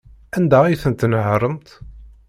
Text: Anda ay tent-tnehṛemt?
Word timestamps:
Anda 0.37 0.59
ay 0.63 0.79
tent-tnehṛemt? 0.81 1.69